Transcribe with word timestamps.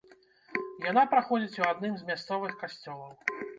Яна 0.85 1.03
праходзіць 1.11 1.59
у 1.65 1.67
адным 1.73 1.93
з 2.01 2.09
мясцовых 2.09 2.59
касцёлаў. 2.65 3.11